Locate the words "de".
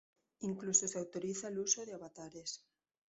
1.85-1.93